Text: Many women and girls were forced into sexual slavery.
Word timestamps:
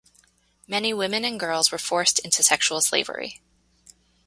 Many 0.67 0.95
women 0.95 1.23
and 1.23 1.39
girls 1.39 1.71
were 1.71 1.77
forced 1.77 2.17
into 2.17 2.41
sexual 2.41 2.81
slavery. 2.81 3.39